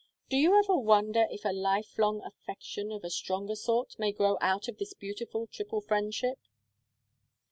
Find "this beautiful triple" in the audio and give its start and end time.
4.79-5.79